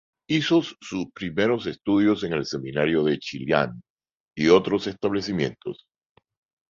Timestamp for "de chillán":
3.03-3.79